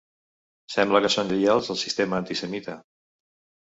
[0.75, 2.83] Sembla que són lleials al sistema antisemita.